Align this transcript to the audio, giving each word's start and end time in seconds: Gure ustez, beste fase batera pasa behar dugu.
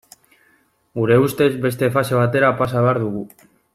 Gure 0.99 1.17
ustez, 1.25 1.49
beste 1.67 1.91
fase 1.99 2.17
batera 2.21 2.51
pasa 2.63 2.83
behar 2.87 3.03
dugu. 3.05 3.23